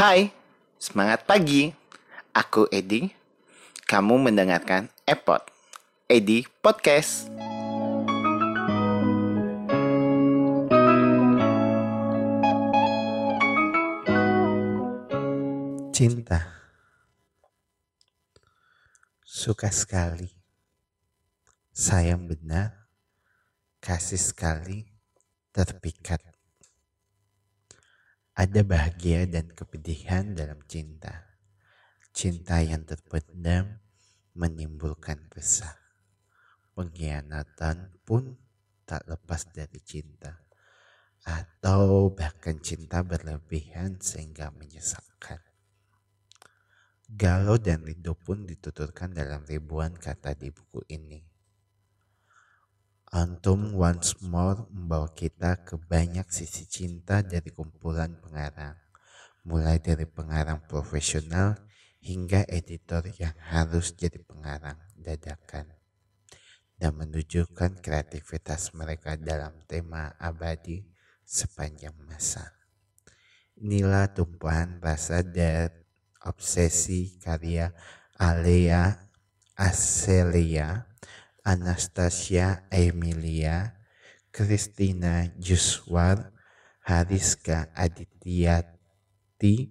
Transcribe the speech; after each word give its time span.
Hai, 0.00 0.32
semangat 0.80 1.28
pagi. 1.28 1.76
Aku 2.32 2.64
Edi. 2.72 3.12
Kamu 3.84 4.16
mendengarkan 4.16 4.88
Epot, 5.04 5.44
Edi 6.08 6.40
Podcast. 6.64 7.28
Cinta. 15.92 16.48
Suka 19.20 19.68
sekali. 19.68 20.32
Sayang 21.76 22.24
benar. 22.24 22.88
Kasih 23.84 24.16
sekali. 24.16 24.88
Terpikat. 25.52 26.29
Ada 28.30 28.62
bahagia 28.62 29.26
dan 29.26 29.50
kepedihan 29.50 30.38
dalam 30.38 30.62
cinta. 30.70 31.34
Cinta 32.14 32.62
yang 32.62 32.86
terpendam 32.86 33.82
menimbulkan 34.38 35.26
resah. 35.34 35.74
Pengkhianatan 36.78 37.98
pun 38.06 38.38
tak 38.86 39.02
lepas 39.10 39.50
dari 39.50 39.82
cinta. 39.82 40.46
Atau 41.26 42.14
bahkan 42.14 42.62
cinta 42.62 43.02
berlebihan 43.02 43.98
sehingga 43.98 44.54
menyesalkan. 44.54 45.42
Galau 47.10 47.58
dan 47.58 47.82
rindu 47.82 48.14
pun 48.14 48.46
dituturkan 48.46 49.10
dalam 49.10 49.42
ribuan 49.42 49.98
kata 49.98 50.38
di 50.38 50.54
buku 50.54 50.86
ini. 50.86 51.29
Antum 53.10 53.74
once 53.74 54.22
more 54.22 54.70
membawa 54.70 55.10
kita 55.10 55.66
ke 55.66 55.74
banyak 55.74 56.30
sisi 56.30 56.62
cinta 56.62 57.26
dari 57.26 57.50
kumpulan 57.50 58.14
pengarang, 58.22 58.78
mulai 59.42 59.82
dari 59.82 60.06
pengarang 60.06 60.62
profesional 60.70 61.58
hingga 61.98 62.46
editor 62.46 63.02
yang 63.18 63.34
harus 63.50 63.98
jadi 63.98 64.22
pengarang 64.22 64.78
dadakan, 64.94 65.66
dan 66.78 66.94
menunjukkan 66.94 67.82
kreativitas 67.82 68.70
mereka 68.78 69.18
dalam 69.18 69.58
tema 69.66 70.14
abadi 70.14 70.86
sepanjang 71.26 71.98
masa. 72.06 72.46
Inilah 73.58 74.06
tumpahan 74.14 74.78
rasa 74.78 75.26
dan 75.26 75.74
obsesi 76.22 77.18
karya 77.18 77.74
Alea 78.22 79.10
Aselia 79.58 80.89
Anastasia 81.44 82.68
Emilia, 82.70 83.74
Christina 84.32 85.26
Juswar, 85.38 86.32
Hariska 86.84 87.72
Adityati, 87.74 89.70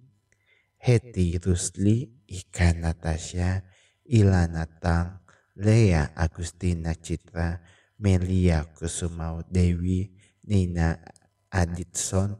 Heti 0.77 1.37
Rusli, 1.37 2.09
Ika 2.27 2.73
Natasha, 2.73 3.63
Ilana 4.07 4.65
Tang, 4.81 5.19
Lea 5.55 6.15
Agustina 6.15 6.95
Citra, 6.95 7.59
Melia 7.99 8.65
Kusumau 8.73 9.43
Dewi, 9.51 10.09
Nina 10.47 10.97
Aditson, 11.51 12.37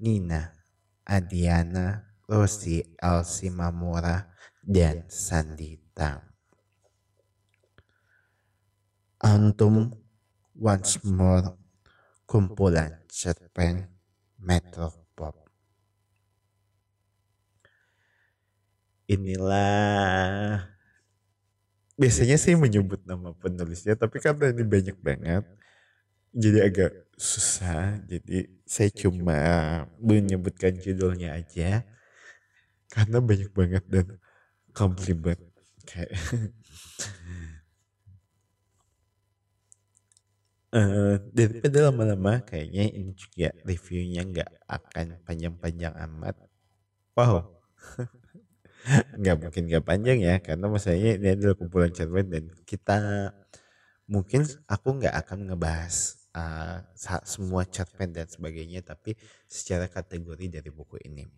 Nina 0.00 0.50
Adiana, 1.04 2.16
Rosi 2.28 2.80
Alsimamura, 3.02 4.32
dan 4.62 5.04
Sandi 5.10 5.76
Tang. 5.92 6.31
Antum 9.22 9.94
once 10.58 10.98
more 11.06 11.54
kumpulan 12.26 12.98
cerpen 13.06 13.86
Metropop. 14.42 15.46
Inilah. 19.06 20.66
Biasanya 21.94 22.34
sih 22.34 22.58
menyebut 22.58 23.06
nama 23.06 23.30
penulisnya 23.38 23.94
tapi 23.94 24.18
karena 24.18 24.50
ini 24.50 24.66
banyak 24.66 24.98
banget 24.98 25.46
jadi 26.34 26.66
agak 26.66 26.92
susah. 27.14 28.00
Jadi 28.08 28.50
saya 28.66 28.90
cuma 28.90 29.38
menyebutkan 30.02 30.74
judulnya 30.80 31.36
aja 31.38 31.86
karena 32.90 33.18
banyak 33.22 33.50
banget 33.54 33.84
dan 33.86 34.06
komplimen. 34.74 35.38
Kayak 35.86 36.10
Uh, 40.72 41.20
daripada 41.36 41.92
lama-lama 41.92 42.40
kayaknya 42.48 42.88
ini 42.96 43.12
juga 43.12 43.52
reviewnya 43.60 44.24
nggak 44.24 44.50
akan 44.64 45.20
panjang-panjang 45.20 45.92
amat. 46.08 46.32
Wow, 47.12 47.60
nggak 49.20 49.36
mungkin 49.36 49.62
nggak 49.68 49.84
panjang 49.84 50.18
ya 50.24 50.40
karena 50.40 50.66
maksudnya 50.72 51.20
ini 51.20 51.28
adalah 51.36 51.54
kumpulan 51.60 51.92
cerpen 51.92 52.26
dan 52.32 52.48
kita 52.64 52.96
mungkin 54.08 54.48
aku 54.64 54.88
nggak 54.96 55.12
akan 55.12 55.52
ngebahas 55.52 56.16
uh, 56.34 56.80
semua 57.22 57.68
cerpen 57.68 58.16
dan 58.16 58.26
sebagainya 58.26 58.80
tapi 58.82 59.14
secara 59.44 59.86
kategori 59.86 60.58
dari 60.58 60.70
buku 60.72 60.98
ini. 61.04 61.28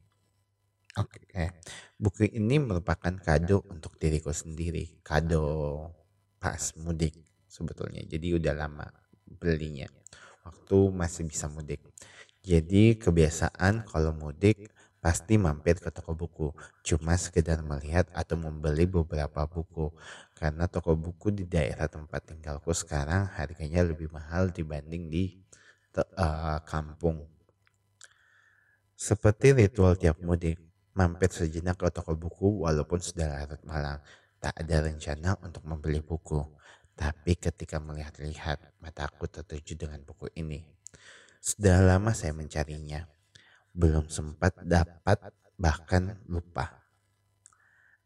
Oke, 0.95 1.27
okay. 1.27 1.51
buku 1.99 2.31
ini 2.39 2.63
merupakan 2.63 3.11
kado 3.19 3.67
untuk 3.67 3.99
diriku 3.99 4.31
sendiri, 4.31 5.03
kado 5.03 5.91
pas 6.39 6.71
mudik 6.79 7.19
sebetulnya. 7.51 8.07
Jadi 8.07 8.39
udah 8.39 8.55
lama 8.55 8.87
belinya 9.27 9.89
waktu 10.45 10.79
masih 10.93 11.25
bisa 11.27 11.49
mudik. 11.49 11.81
Jadi 12.45 13.01
kebiasaan 13.01 13.89
kalau 13.89 14.13
mudik 14.13 14.69
pasti 15.01 15.37
mampir 15.37 15.77
ke 15.81 15.93
toko 15.93 16.17
buku, 16.17 16.49
cuma 16.81 17.17
sekedar 17.17 17.61
melihat 17.61 18.09
atau 18.17 18.37
membeli 18.41 18.89
beberapa 18.89 19.45
buku. 19.49 19.93
Karena 20.37 20.69
toko 20.69 20.97
buku 20.97 21.33
di 21.33 21.45
daerah 21.45 21.89
tempat 21.89 22.25
tinggalku 22.33 22.73
sekarang 22.73 23.29
harganya 23.37 23.85
lebih 23.85 24.09
mahal 24.13 24.53
dibanding 24.53 25.09
di 25.09 25.41
uh, 25.97 26.61
kampung. 26.65 27.25
Seperti 28.97 29.53
ritual 29.53 29.97
tiap 30.01 30.21
mudik, 30.25 30.57
mampir 30.97 31.29
sejenak 31.33 31.81
ke 31.81 31.89
toko 31.93 32.17
buku 32.17 32.65
walaupun 32.65 33.01
sudah 33.01 33.29
larut 33.29 33.61
malam. 33.65 34.01
Tak 34.41 34.57
ada 34.61 34.85
rencana 34.85 35.37
untuk 35.41 35.65
membeli 35.65 36.05
buku. 36.05 36.41
Tapi 36.95 37.35
ketika 37.35 37.83
melihat-lihat, 37.83 38.79
mataku 38.79 39.27
tertuju 39.27 39.75
dengan 39.75 39.99
buku 40.07 40.31
ini. 40.39 40.63
Sudah 41.43 41.83
lama 41.83 42.15
saya 42.15 42.31
mencarinya. 42.31 43.11
Belum 43.75 44.07
sempat 44.07 44.55
dapat, 44.63 45.19
bahkan 45.59 46.23
lupa. 46.31 46.87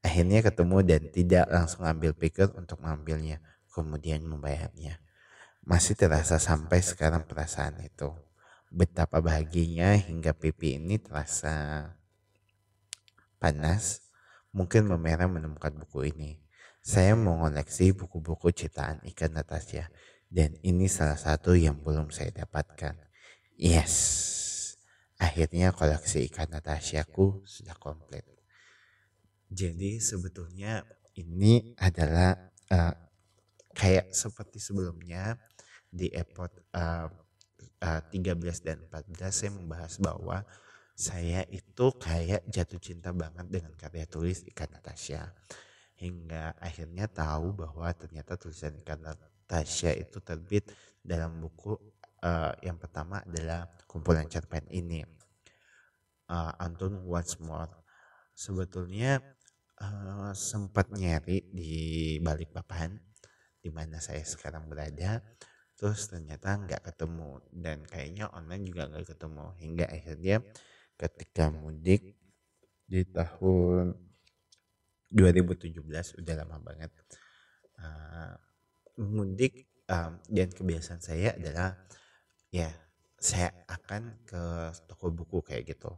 Akhirnya 0.00 0.40
ketemu 0.40 0.80
dan 0.80 1.02
tidak 1.12 1.46
langsung 1.52 1.84
ambil 1.84 2.16
pikir 2.16 2.48
untuk 2.56 2.80
mengambilnya, 2.80 3.44
kemudian 3.68 4.24
membayarnya. 4.24 4.96
Masih 5.68 5.92
terasa 5.92 6.40
sampai 6.40 6.80
sekarang 6.80 7.28
perasaan 7.28 7.84
itu. 7.84 8.08
Betapa 8.72 9.20
bahagianya 9.20 10.00
hingga 10.00 10.32
pipi 10.32 10.80
ini 10.80 10.96
terasa 10.96 11.84
panas, 13.36 14.00
mungkin 14.50 14.88
memerah 14.88 15.28
menemukan 15.28 15.76
buku 15.76 16.08
ini. 16.08 16.40
Saya 16.88 17.12
mengoleksi 17.12 17.92
buku-buku 17.92 18.48
ciptaan 18.48 19.04
ikan 19.12 19.36
Natasha 19.36 19.92
dan 20.32 20.56
ini 20.64 20.88
salah 20.88 21.20
satu 21.20 21.52
yang 21.52 21.76
belum 21.84 22.08
saya 22.08 22.32
dapatkan. 22.32 22.96
Yes, 23.60 23.92
akhirnya 25.20 25.76
koleksi 25.76 26.24
ikan 26.32 26.48
Natasha-ku 26.48 27.44
sudah 27.44 27.76
komplit. 27.76 28.24
Jadi 29.52 30.00
sebetulnya 30.00 30.80
ini 31.20 31.76
adalah 31.76 32.32
uh, 32.72 32.96
kayak 33.76 34.08
seperti 34.16 34.56
sebelumnya 34.56 35.36
di 35.92 36.08
episode 36.16 36.56
uh, 36.72 37.04
uh, 37.84 38.00
13 38.00 38.64
dan 38.64 38.80
14 38.88 39.28
saya 39.28 39.52
membahas 39.52 40.00
bahwa 40.00 40.40
saya 40.96 41.44
itu 41.52 41.92
kayak 42.00 42.48
jatuh 42.48 42.80
cinta 42.80 43.12
banget 43.12 43.44
dengan 43.44 43.76
karya 43.76 44.08
tulis 44.08 44.40
ikan 44.56 44.72
Natasha 44.72 45.36
hingga 45.98 46.54
akhirnya 46.62 47.10
tahu 47.10 47.58
bahwa 47.58 47.90
ternyata 47.90 48.38
tulisan 48.38 48.78
ikan 48.86 49.02
Tasya 49.48 49.96
itu 49.96 50.20
terbit 50.20 50.70
dalam 51.00 51.40
buku 51.40 51.72
uh, 52.20 52.52
yang 52.60 52.76
pertama 52.76 53.24
adalah 53.24 53.66
kumpulan 53.88 54.28
cerpen 54.28 54.68
ini. 54.68 55.02
Uh, 56.28 56.52
Anton 56.60 57.00
Once 57.08 57.40
More. 57.40 57.72
Sebetulnya 58.36 59.18
uh, 59.80 60.30
sempat 60.36 60.92
nyari 60.92 61.48
di 61.48 61.74
balik 62.20 62.52
papan 62.52 62.94
di 63.58 63.72
mana 63.72 63.98
saya 63.98 64.22
sekarang 64.22 64.70
berada 64.70 65.18
terus 65.78 66.10
ternyata 66.10 66.58
nggak 66.58 66.90
ketemu 66.90 67.38
dan 67.54 67.86
kayaknya 67.88 68.28
online 68.30 68.68
juga 68.68 68.86
nggak 68.92 69.08
ketemu. 69.08 69.46
Hingga 69.58 69.84
akhirnya 69.88 70.36
ketika 71.00 71.48
mudik 71.48 72.20
di 72.84 73.02
tahun 73.08 74.07
2017 75.08 76.20
udah 76.20 76.34
lama 76.44 76.56
banget. 76.60 76.92
Uh, 77.78 78.34
mudik 78.98 79.70
um, 79.88 80.18
dan 80.26 80.48
kebiasaan 80.50 81.00
saya 81.00 81.34
adalah 81.38 81.78
ya 82.50 82.68
saya 83.18 83.50
akan 83.66 84.22
ke 84.26 84.42
toko 84.86 85.10
buku 85.10 85.42
kayak 85.42 85.74
gitu. 85.74 85.90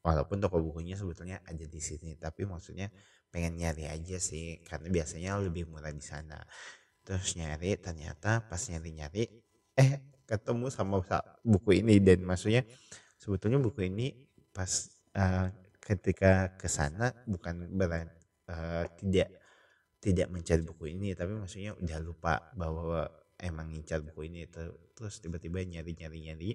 Walaupun 0.00 0.40
toko 0.40 0.56
bukunya 0.64 0.96
sebetulnya 0.96 1.44
ada 1.44 1.64
di 1.64 1.80
sini 1.80 2.16
tapi 2.16 2.48
maksudnya 2.48 2.88
pengen 3.28 3.60
nyari 3.60 3.86
aja 3.86 4.16
sih 4.16 4.64
karena 4.64 4.88
biasanya 4.88 5.36
lebih 5.40 5.68
murah 5.68 5.92
di 5.92 6.04
sana. 6.04 6.40
Terus 7.04 7.36
nyari 7.36 7.76
ternyata 7.76 8.44
pas 8.48 8.60
nyari-nyari 8.70 9.24
eh 9.76 9.90
ketemu 10.24 10.72
sama 10.72 11.02
buku 11.44 11.84
ini. 11.84 12.00
Dan 12.00 12.24
maksudnya 12.24 12.64
sebetulnya 13.20 13.60
buku 13.60 13.90
ini 13.90 14.14
pas 14.54 14.88
uh, 15.16 15.52
ketika 15.80 16.54
ke 16.56 16.68
sana 16.70 17.12
bukan 17.26 17.68
berarti 17.76 18.19
uh, 18.50 18.84
tidak 18.98 19.30
tidak 20.02 20.26
mencari 20.32 20.62
buku 20.66 20.84
ini 20.96 21.14
tapi 21.14 21.38
maksudnya 21.38 21.76
udah 21.78 21.98
lupa 22.02 22.34
bahwa 22.58 23.06
emang 23.38 23.70
ngincar 23.70 24.02
buku 24.02 24.26
ini 24.26 24.48
terus 24.50 25.22
tiba-tiba 25.22 25.62
nyari-nyari 25.62 26.18
nyari 26.26 26.50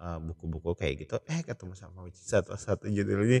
uh, 0.00 0.22
buku-buku 0.22 0.78
kayak 0.78 1.04
gitu 1.04 1.18
eh 1.26 1.42
ketemu 1.42 1.74
sama 1.74 2.06
satu 2.14 2.54
satu 2.54 2.86
judul 2.86 3.26
ini 3.26 3.40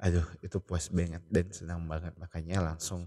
aduh 0.00 0.24
itu 0.40 0.56
puas 0.64 0.88
banget 0.88 1.20
dan 1.28 1.46
senang 1.52 1.84
banget. 1.84 2.16
Makanya 2.16 2.64
langsung 2.64 3.04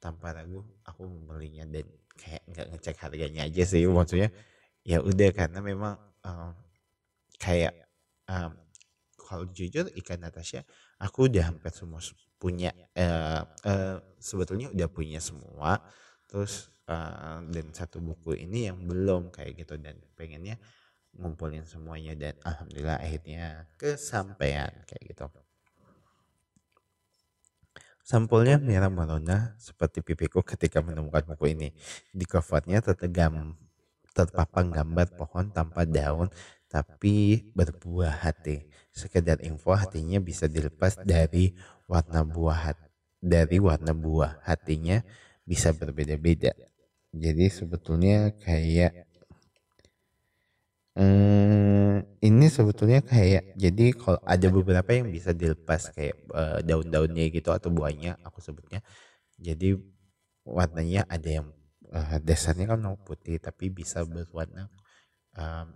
tanpa 0.00 0.32
ragu 0.32 0.64
aku 0.88 1.04
membelinya 1.04 1.68
dan 1.68 1.84
kayak 2.16 2.42
nggak 2.48 2.66
ngecek 2.72 2.96
harganya 3.04 3.44
aja 3.44 3.64
sih 3.68 3.84
maksudnya 3.84 4.32
ya 4.80 5.04
udah 5.04 5.28
karena 5.36 5.60
memang 5.60 6.00
uh, 6.24 6.52
kayak 7.36 7.76
um, 8.24 8.56
kalau 9.20 9.44
jujur 9.52 9.92
ikan 10.00 10.24
Natasha 10.24 10.64
aku 10.96 11.28
udah 11.28 11.52
hampir 11.52 11.68
semua 11.76 12.00
punya 12.40 12.72
uh, 12.96 13.44
uh, 13.44 14.00
sebetulnya 14.16 14.72
udah 14.72 14.88
punya 14.88 15.20
semua 15.20 15.84
terus 16.24 16.72
uh, 16.88 17.44
dan 17.52 17.68
satu 17.76 18.00
buku 18.00 18.40
ini 18.40 18.72
yang 18.72 18.80
belum 18.88 19.28
kayak 19.28 19.60
gitu 19.60 19.76
dan 19.76 20.00
pengennya 20.16 20.56
ngumpulin 21.14 21.66
semuanya 21.66 22.16
dan 22.16 22.34
alhamdulillah 22.46 23.02
akhirnya 23.02 23.66
kesampaian 23.76 24.70
kayak 24.86 25.04
gitu. 25.10 25.26
Sampulnya 28.10 28.58
merah 28.58 28.90
merona 28.90 29.54
seperti 29.54 30.02
pipiku 30.02 30.42
ketika 30.42 30.82
menemukan 30.82 31.22
buku 31.30 31.54
ini. 31.54 31.68
Di 32.10 32.26
covernya 32.26 32.82
tertegam 32.82 33.54
terpapang 34.10 34.74
gambar 34.74 35.14
pohon 35.14 35.54
tanpa 35.54 35.86
daun 35.86 36.26
tapi 36.66 37.46
berbuah 37.54 38.26
hati. 38.26 38.66
Sekedar 38.90 39.38
info 39.46 39.74
hatinya 39.74 40.18
bisa 40.18 40.50
dilepas 40.50 40.98
dari 41.06 41.54
warna 41.90 42.22
buah 42.22 42.70
hati, 42.70 42.86
dari 43.18 43.58
warna 43.58 43.90
buah 43.90 44.38
hatinya 44.46 45.02
bisa 45.42 45.74
berbeda-beda. 45.74 46.54
Jadi 47.10 47.50
sebetulnya 47.50 48.30
kayak 48.38 49.10
Hmm, 50.98 52.02
ini 52.18 52.50
sebetulnya 52.50 52.98
kayak 53.00 53.54
jadi 53.54 53.94
kalau 53.94 54.18
ada 54.26 54.48
beberapa 54.50 54.90
yang 54.90 55.06
bisa 55.06 55.30
dilepas 55.30 55.94
kayak 55.94 56.18
uh, 56.34 56.58
daun-daunnya 56.66 57.30
gitu 57.30 57.54
atau 57.54 57.70
buahnya 57.70 58.18
aku 58.26 58.42
sebutnya. 58.42 58.82
Jadi 59.38 59.78
warnanya 60.42 61.06
ada 61.06 61.30
yang 61.30 61.46
uh, 61.94 62.18
dasarnya 62.20 62.66
kan 62.74 62.82
putih 63.06 63.38
tapi 63.38 63.70
bisa 63.70 64.02
berwarna 64.02 64.66
um, 65.38 65.72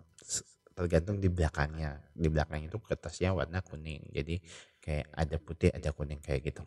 tergantung 0.75 1.23
di 1.23 1.31
belakangnya. 1.31 2.03
Di 2.13 2.29
belakang 2.29 2.67
itu 2.67 2.77
kertasnya 2.83 3.31
warna 3.33 3.63
kuning. 3.63 4.03
Jadi 4.11 4.43
kayak 4.83 5.07
ada 5.15 5.37
putih, 5.39 5.71
ada 5.71 5.95
kuning 5.95 6.21
kayak 6.21 6.51
gitu. 6.51 6.63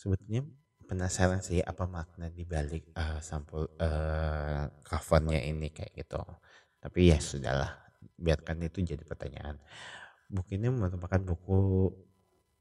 Sebetulnya 0.00 0.46
penasaran 0.88 1.44
sih 1.44 1.60
apa 1.60 1.84
makna 1.84 2.32
di 2.32 2.48
balik 2.48 2.88
uh, 2.96 3.20
sampul 3.20 3.68
uh, 3.76 4.64
covernya 4.86 5.42
ini 5.44 5.68
kayak 5.74 5.92
gitu. 5.92 6.22
Tapi 6.78 7.10
ya 7.10 7.18
sudahlah, 7.18 7.74
biarkan 8.16 8.62
itu 8.64 8.80
jadi 8.80 9.02
pertanyaan. 9.02 9.58
Buku 10.30 10.56
ini 10.56 10.70
merupakan 10.70 11.18
buku 11.18 11.90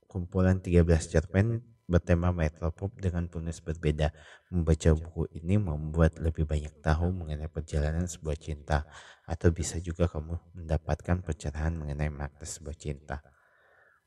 kumpulan 0.10 0.58
13 0.60 0.82
cerpen 1.08 1.62
bertema 1.88 2.36
metropop 2.36 2.92
dengan 3.00 3.26
penulis 3.32 3.64
berbeda. 3.64 4.12
Membaca 4.52 4.92
buku 4.94 5.32
ini 5.40 5.56
membuat 5.56 6.20
lebih 6.20 6.44
banyak 6.44 6.84
tahu 6.84 7.16
mengenai 7.16 7.48
perjalanan 7.48 8.06
sebuah 8.06 8.38
cinta 8.38 8.84
atau 9.24 9.50
bisa 9.50 9.80
juga 9.80 10.06
kamu 10.12 10.36
mendapatkan 10.54 11.24
pencerahan 11.24 11.74
mengenai 11.74 12.12
makna 12.12 12.44
sebuah 12.44 12.76
cinta. 12.76 13.24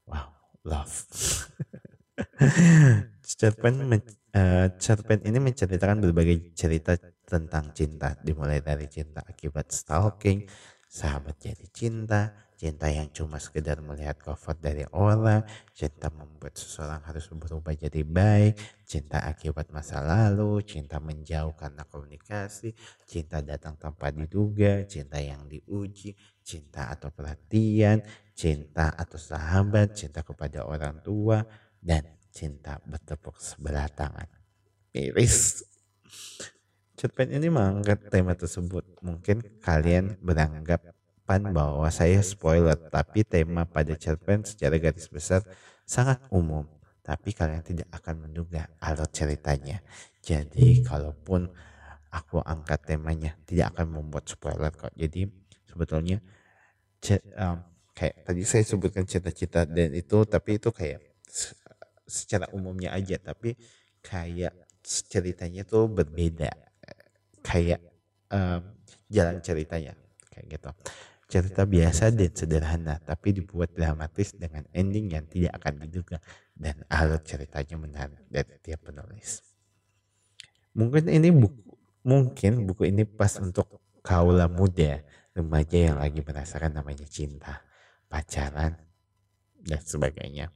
Wow, 0.05 0.31
love. 0.69 0.95
cerpen 3.25 3.75
uh, 4.37 4.67
cerpen 4.77 5.25
ini 5.25 5.39
menceritakan 5.41 6.05
berbagai 6.05 6.53
cerita 6.53 6.97
tentang 7.25 7.73
cinta 7.73 8.13
dimulai 8.21 8.61
dari 8.61 8.85
cinta 8.93 9.25
akibat 9.25 9.73
stalking 9.73 10.45
sahabat 10.85 11.39
jadi 11.39 11.67
cinta 11.71 12.50
cinta 12.61 12.93
yang 12.93 13.09
cuma 13.09 13.41
sekedar 13.41 13.81
melihat 13.81 14.21
cover 14.21 14.53
dari 14.53 14.85
orang 14.93 15.41
cinta 15.73 16.13
membuat 16.13 16.61
seseorang 16.61 17.01
harus 17.09 17.33
berubah 17.33 17.73
jadi 17.73 18.05
baik 18.05 18.61
cinta 18.85 19.25
akibat 19.25 19.73
masa 19.73 20.05
lalu 20.05 20.61
cinta 20.69 21.01
menjauh 21.01 21.57
karena 21.57 21.89
komunikasi 21.89 22.77
cinta 23.09 23.41
datang 23.41 23.81
tanpa 23.81 24.13
diduga 24.13 24.85
cinta 24.85 25.17
yang 25.17 25.49
diuji 25.49 26.13
cinta 26.45 26.93
atau 26.93 27.09
perhatian 27.09 28.05
cinta 28.37 28.93
atau 28.93 29.17
sahabat 29.17 29.97
cinta 29.97 30.21
kepada 30.21 30.69
orang 30.69 31.01
tua 31.01 31.41
dan 31.81 32.05
cinta 32.29 32.77
bertepuk 32.85 33.41
sebelah 33.41 33.89
tangan. 33.89 34.29
Miris. 34.93 35.65
Cerpen 36.93 37.33
ini 37.33 37.49
mengangkat 37.49 38.13
tema 38.13 38.37
tersebut. 38.37 38.85
Mungkin 39.01 39.65
kalian 39.65 40.21
beranggapan 41.31 41.55
bahwa 41.55 41.87
saya 41.95 42.19
spoiler, 42.27 42.75
tapi 42.91 43.23
tema 43.23 43.63
pada 43.63 43.95
cerpen 43.95 44.43
secara 44.43 44.75
garis 44.83 45.07
besar 45.07 45.47
sangat 45.87 46.19
umum. 46.35 46.67
Tapi 47.07 47.31
kalian 47.31 47.63
tidak 47.63 47.89
akan 47.95 48.27
menduga 48.27 48.67
alur 48.83 49.07
ceritanya. 49.11 49.79
Jadi 50.23 50.83
kalaupun 50.83 51.47
aku 52.11 52.43
angkat 52.43 52.95
temanya, 52.95 53.39
tidak 53.47 53.75
akan 53.75 53.87
membuat 54.03 54.27
spoiler 54.27 54.75
kok. 54.75 54.91
Jadi 54.99 55.31
sebetulnya 55.71 56.19
um, 57.39 57.57
kayak 57.95 58.27
tadi 58.27 58.43
saya 58.43 58.67
sebutkan 58.67 59.07
cita-cita 59.07 59.63
dan 59.67 59.95
itu, 59.95 60.19
tapi 60.27 60.59
itu 60.59 60.75
kayak 60.75 60.99
secara 62.11 62.51
umumnya 62.51 62.91
aja 62.91 63.23
tapi 63.23 63.55
kayak 64.03 64.51
ceritanya 64.83 65.63
tuh 65.63 65.87
berbeda 65.87 66.51
kayak 67.47 67.79
um, 68.35 68.75
jalan 69.07 69.39
ceritanya 69.39 69.95
kayak 70.27 70.59
gitu 70.59 70.71
cerita 71.31 71.63
biasa 71.63 72.11
dan 72.11 72.35
sederhana 72.35 72.99
tapi 72.99 73.39
dibuat 73.39 73.71
dramatis 73.71 74.35
dengan 74.35 74.67
ending 74.75 75.15
yang 75.15 75.25
tidak 75.31 75.55
akan 75.63 75.87
diduga 75.87 76.19
dan 76.59 76.83
alur 76.91 77.23
ceritanya 77.23 77.79
menarik 77.79 78.19
dari 78.27 78.59
tiap 78.59 78.91
penulis. 78.91 79.47
Mungkin 80.75 81.07
ini 81.07 81.31
buku 81.31 81.71
mungkin 82.03 82.67
buku 82.67 82.91
ini 82.91 83.07
pas 83.07 83.39
untuk 83.39 83.81
kaula 84.03 84.51
muda 84.51 85.07
remaja 85.31 85.95
yang 85.95 85.97
lagi 86.03 86.19
merasakan 86.19 86.75
namanya 86.75 87.07
cinta 87.07 87.63
pacaran 88.11 88.75
dan 89.63 89.81
sebagainya. 89.81 90.51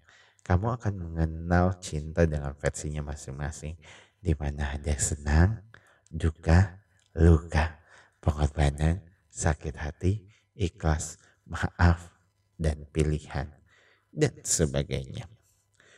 Kamu 0.45 0.77
akan 0.77 0.93
mengenal 1.01 1.81
cinta 1.81 2.29
dengan 2.29 2.53
versinya 2.53 3.01
masing-masing, 3.01 3.81
di 4.21 4.37
mana 4.37 4.77
ada 4.77 4.93
senang, 5.01 5.65
duka, 6.13 6.85
luka, 7.17 7.81
pengorbanan, 8.21 9.01
sakit 9.33 9.73
hati, 9.81 10.21
ikhlas, 10.55 11.19
maaf, 11.47 12.11
dan 12.59 12.87
pilihan, 12.91 13.51
dan 14.11 14.35
sebagainya. 14.43 15.27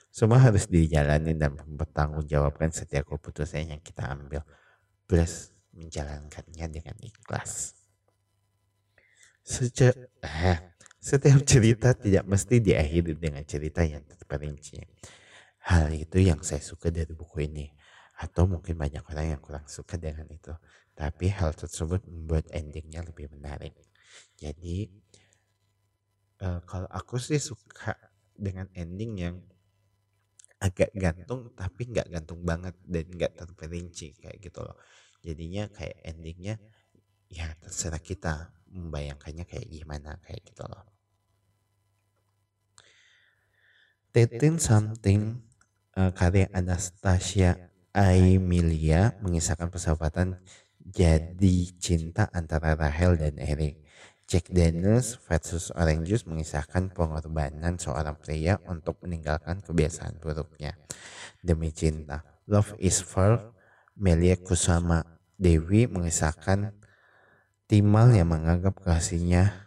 Semua 0.09 0.41
harus 0.41 0.65
dijalani 0.65 1.37
dan 1.37 1.53
mempertanggungjawabkan 1.61 2.73
setiap 2.73 3.13
keputusan 3.13 3.77
yang 3.77 3.83
kita 3.85 4.09
ambil, 4.09 4.41
plus 5.05 5.53
menjalankannya 5.77 6.67
dengan 6.73 6.97
ikhlas. 7.05 7.77
Eh, 9.47 10.59
setiap 10.99 11.39
cerita 11.47 11.95
tidak 11.95 12.25
mesti 12.27 12.59
diakhiri 12.59 13.15
dengan 13.15 13.45
cerita 13.47 13.85
yang 13.87 14.03
terperinci. 14.03 14.81
Hal 15.71 15.95
itu 15.95 16.19
yang 16.19 16.43
saya 16.43 16.59
suka 16.59 16.91
dari 16.91 17.15
buku 17.15 17.47
ini. 17.47 17.71
Atau 18.17 18.49
mungkin 18.49 18.81
banyak 18.81 19.05
orang 19.13 19.37
yang 19.37 19.41
kurang 19.45 19.69
suka 19.69 20.01
dengan 20.01 20.27
itu. 20.33 20.51
Tapi 20.97 21.29
hal 21.29 21.53
tersebut 21.53 22.09
membuat 22.09 22.49
endingnya 22.51 23.05
lebih 23.05 23.29
menarik. 23.29 23.77
Jadi 24.37 24.89
uh, 26.45 26.61
kalau 26.65 26.89
aku 26.93 27.17
sih 27.17 27.41
suka 27.41 27.97
dengan 28.37 28.69
ending 28.77 29.13
yang 29.17 29.37
agak 30.57 30.93
gantung 30.97 31.53
tapi 31.53 31.93
nggak 31.93 32.09
gantung 32.09 32.41
banget 32.41 32.73
dan 32.85 33.05
nggak 33.13 33.33
terperinci 33.37 34.17
kayak 34.17 34.41
gitu 34.41 34.65
loh. 34.65 34.77
Jadinya 35.21 35.69
kayak 35.73 36.01
endingnya 36.05 36.57
ya 37.29 37.51
terserah 37.59 38.01
kita 38.01 38.53
membayangkannya 38.71 39.45
kayak 39.45 39.69
gimana 39.69 40.17
kayak 40.23 40.43
gitu 40.47 40.65
loh. 40.65 40.85
Tetin 44.17 44.57
Something 44.57 45.45
uh, 45.93 46.13
karya 46.17 46.49
Anastasia 46.53 47.69
Aemilia 47.97 49.17
mengisahkan 49.25 49.73
persahabatan 49.73 50.41
jadi 50.81 51.57
cinta 51.81 52.29
antara 52.33 52.77
Rahel 52.77 53.17
dan 53.17 53.41
Eric. 53.41 53.83
Jack 54.27 54.51
Daniels 54.51 55.23
versus 55.23 55.71
Orange 55.71 56.11
Juice 56.11 56.27
mengisahkan 56.27 56.91
pengorbanan 56.91 57.79
seorang 57.79 58.19
pria 58.19 58.59
untuk 58.67 58.99
meninggalkan 59.07 59.63
kebiasaan 59.63 60.19
buruknya 60.19 60.75
demi 61.39 61.71
cinta. 61.71 62.27
Love 62.51 62.75
is 62.83 62.99
for 62.99 63.55
Melia 63.95 64.35
Kusama 64.35 65.07
Dewi 65.39 65.87
mengisahkan 65.87 66.75
Timal 67.67 68.15
yang 68.15 68.31
menganggap 68.31 68.79
kasihnya 68.83 69.67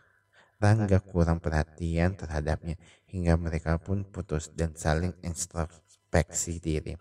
Rangga 0.59 0.99
kurang 0.99 1.39
perhatian 1.39 2.19
terhadapnya 2.19 2.75
hingga 3.07 3.39
mereka 3.39 3.79
pun 3.79 4.03
putus 4.03 4.51
dan 4.51 4.75
saling 4.75 5.15
introspeksi 5.23 6.59
diri. 6.59 6.99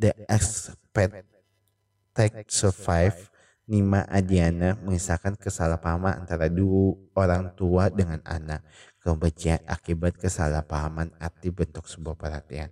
The 0.00 0.24
Expert 0.24 1.28
Take 2.16 2.48
Survive 2.48 3.28
Nima 3.64 4.04
Adiana 4.12 4.76
mengisahkan 4.84 5.40
kesalahpahaman 5.40 6.20
antara 6.20 6.52
dua 6.52 7.00
orang 7.16 7.56
tua 7.56 7.88
dengan 7.88 8.20
anak. 8.28 8.60
Kebencian 9.00 9.64
akibat 9.64 10.20
kesalahpahaman 10.20 11.16
arti 11.16 11.48
bentuk 11.48 11.88
sebuah 11.88 12.12
perhatian. 12.12 12.68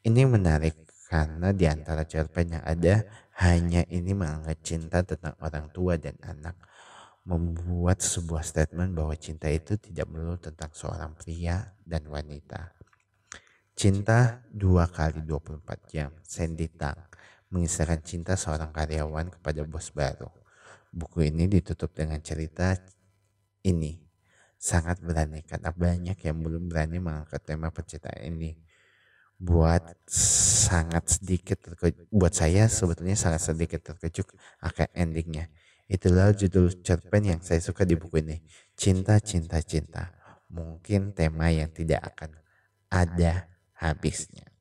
Ini 0.00 0.24
menarik 0.24 0.88
karena 1.12 1.52
di 1.52 1.68
antara 1.68 2.08
cerpen 2.08 2.56
yang 2.56 2.64
ada 2.64 3.04
hanya 3.44 3.84
ini 3.92 4.16
mengangkat 4.16 4.56
cinta 4.64 5.04
tentang 5.04 5.36
orang 5.44 5.68
tua 5.68 6.00
dan 6.00 6.16
anak. 6.24 6.56
Membuat 7.28 8.00
sebuah 8.00 8.40
statement 8.40 8.96
bahwa 8.96 9.12
cinta 9.14 9.52
itu 9.52 9.76
tidak 9.76 10.08
melulu 10.08 10.40
tentang 10.40 10.72
seorang 10.72 11.12
pria 11.12 11.76
dan 11.84 12.08
wanita. 12.08 12.72
Cinta 13.76 14.42
dua 14.48 14.88
kali 14.88 15.20
24 15.22 15.92
jam. 15.92 16.10
Sandy 16.24 16.72
Tang 16.72 16.98
mengisahkan 17.52 18.00
cinta 18.00 18.32
seorang 18.34 18.72
karyawan 18.72 19.28
kepada 19.28 19.62
bos 19.68 19.92
baru. 19.92 20.32
Buku 20.88 21.28
ini 21.28 21.48
ditutup 21.48 21.92
dengan 21.92 22.18
cerita 22.24 22.76
ini. 23.64 24.00
Sangat 24.56 25.02
berani 25.02 25.42
karena 25.44 25.74
banyak 25.74 26.16
yang 26.16 26.36
belum 26.40 26.72
berani 26.72 26.96
mengangkat 27.02 27.42
tema 27.44 27.68
percintaan 27.68 28.24
ini. 28.24 28.56
Buat 29.42 29.98
sangat 30.06 31.18
sedikit 31.18 31.58
terkejut, 31.58 32.06
buat 32.14 32.30
saya 32.30 32.70
sebetulnya 32.70 33.18
sangat 33.18 33.42
sedikit 33.42 33.82
terkejut 33.82 34.30
akan 34.62 34.88
endingnya. 34.94 35.50
Itulah 35.90 36.30
judul 36.30 36.70
cerpen 36.80 37.26
yang 37.26 37.40
saya 37.42 37.58
suka 37.58 37.82
di 37.82 37.98
buku 37.98 38.22
ini. 38.22 38.38
Cinta, 38.78 39.18
cinta, 39.18 39.58
cinta. 39.60 40.14
Mungkin 40.46 41.10
tema 41.10 41.50
yang 41.50 41.74
tidak 41.74 42.14
akan 42.14 42.38
ada 42.86 43.50
habisnya. 43.76 44.51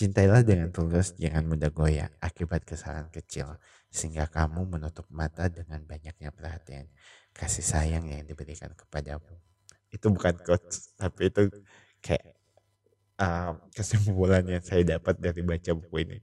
Cintailah 0.00 0.40
dengan 0.40 0.72
tulus, 0.72 1.12
jangan 1.20 1.44
mudah 1.44 1.68
goyah 1.68 2.08
akibat 2.24 2.64
kesalahan 2.64 3.12
kecil, 3.12 3.60
sehingga 3.92 4.32
kamu 4.32 4.64
menutup 4.64 5.04
mata 5.12 5.44
dengan 5.52 5.84
banyaknya 5.84 6.32
perhatian, 6.32 6.88
kasih 7.36 7.60
sayang 7.60 8.08
yang 8.08 8.24
diberikan 8.24 8.72
kepadamu. 8.72 9.28
Itu 9.92 10.08
bukan 10.08 10.40
quotes, 10.40 10.96
tapi 10.96 11.28
itu 11.28 11.52
kayak 12.00 12.32
uh, 13.20 13.60
kesimpulan 13.76 14.40
yang 14.48 14.64
saya 14.64 14.96
dapat 14.96 15.20
dari 15.20 15.44
baca 15.44 15.76
buku 15.76 15.96
ini. 16.00 16.18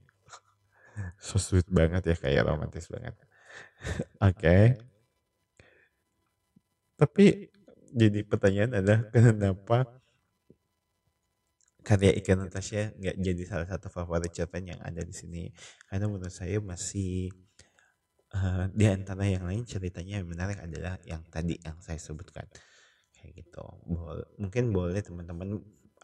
so 1.22 1.38
sweet 1.38 1.70
banget 1.70 2.02
ya, 2.02 2.16
kayak 2.18 2.50
romantis 2.50 2.90
banget. 2.90 3.14
Oke. 4.26 4.42
Okay. 4.42 4.64
Tapi 6.98 7.46
jadi 7.94 8.26
pertanyaan 8.26 8.82
adalah 8.82 9.06
kenapa 9.14 9.86
karya 11.82 12.12
Ikan 12.18 12.42
Natasha 12.42 12.92
nggak 12.98 13.16
jadi 13.16 13.42
salah 13.46 13.68
satu 13.68 13.88
favorit 13.88 14.34
cerpen 14.34 14.68
yang 14.68 14.80
ada 14.82 15.00
di 15.00 15.14
sini. 15.14 15.48
Karena 15.86 16.10
menurut 16.10 16.34
saya 16.34 16.58
masih 16.60 17.30
uh, 18.34 18.66
di 18.74 18.84
antara 18.90 19.24
yang 19.24 19.46
lain 19.46 19.64
ceritanya 19.64 20.20
yang 20.20 20.28
menarik 20.28 20.58
adalah 20.60 20.98
yang 21.06 21.22
tadi 21.30 21.56
yang 21.62 21.78
saya 21.80 21.96
sebutkan. 21.96 22.44
Kayak 23.14 23.44
gitu. 23.44 23.64
Bo 23.86 24.14
mungkin 24.36 24.70
boleh 24.74 25.00
teman-teman 25.00 25.58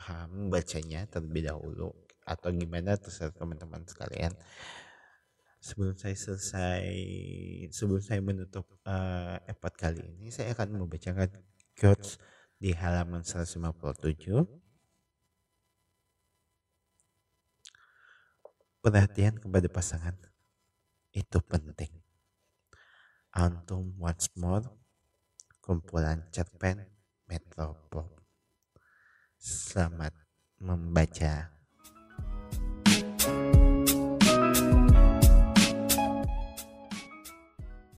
uh, 0.08 0.26
membacanya 0.30 1.06
terlebih 1.10 1.46
dahulu 1.50 1.92
atau 2.24 2.48
gimana 2.54 2.96
terserah 2.96 3.34
teman-teman 3.34 3.84
sekalian. 3.84 4.32
Sebelum 5.64 5.96
saya 5.96 6.12
selesai 6.12 6.84
sebelum 7.72 8.00
saya 8.04 8.20
menutup 8.20 8.68
uh, 8.84 9.40
episode 9.48 9.76
kali 9.80 10.04
ini 10.04 10.28
saya 10.28 10.52
akan 10.52 10.76
membacakan 10.76 11.32
quotes 11.72 12.20
di 12.60 12.76
halaman 12.76 13.24
157 13.24 14.63
perhatian 18.84 19.40
kepada 19.40 19.64
pasangan 19.72 20.12
itu 21.16 21.40
penting. 21.48 21.88
Antum 23.32 23.96
once 23.96 24.28
more 24.36 24.68
kumpulan 25.64 26.28
cerpen 26.28 26.84
Metropop. 27.24 28.20
Selamat 29.40 30.12
membaca. 30.60 31.48
thank 33.24 33.28
you 33.28 33.53